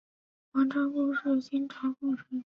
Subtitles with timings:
[0.53, 2.43] 王章枯是清朝贡生。